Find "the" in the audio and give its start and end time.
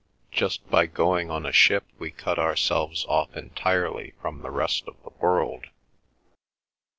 4.41-4.49, 5.03-5.11